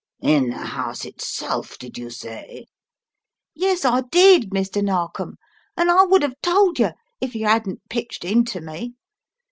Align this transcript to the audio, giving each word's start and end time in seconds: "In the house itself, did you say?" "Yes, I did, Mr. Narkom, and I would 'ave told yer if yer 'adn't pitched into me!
"In 0.23 0.49
the 0.49 0.57
house 0.57 1.05
itself, 1.05 1.77
did 1.77 1.95
you 1.95 2.09
say?" 2.09 2.65
"Yes, 3.53 3.85
I 3.85 4.01
did, 4.01 4.49
Mr. 4.49 4.83
Narkom, 4.83 5.35
and 5.77 5.91
I 5.91 6.05
would 6.05 6.23
'ave 6.23 6.33
told 6.41 6.79
yer 6.79 6.95
if 7.19 7.35
yer 7.35 7.47
'adn't 7.47 7.87
pitched 7.87 8.25
into 8.25 8.61
me! 8.61 8.95